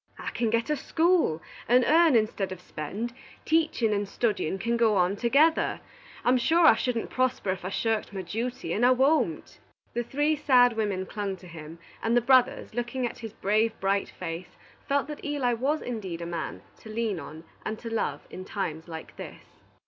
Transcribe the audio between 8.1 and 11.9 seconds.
my duty, and I won't." The three sad women clung to him,